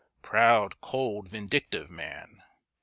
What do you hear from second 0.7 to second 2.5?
cold, vindictive man!